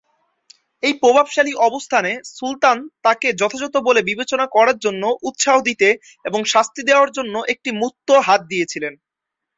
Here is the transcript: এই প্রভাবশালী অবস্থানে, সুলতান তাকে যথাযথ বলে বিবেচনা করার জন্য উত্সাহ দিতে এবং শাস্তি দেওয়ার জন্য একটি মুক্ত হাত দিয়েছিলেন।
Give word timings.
এই 0.83 0.93
প্রভাবশালী 1.01 1.53
অবস্থানে, 1.67 2.11
সুলতান 2.35 2.77
তাকে 3.03 3.27
যথাযথ 3.33 3.75
বলে 3.87 4.01
বিবেচনা 4.09 4.45
করার 4.55 4.77
জন্য 4.85 5.03
উত্সাহ 5.27 5.57
দিতে 5.67 5.87
এবং 6.25 6.39
শাস্তি 6.53 6.81
দেওয়ার 6.85 7.09
জন্য 7.17 7.35
একটি 7.53 7.69
মুক্ত 7.81 8.09
হাত 8.27 8.41
দিয়েছিলেন। 8.51 8.93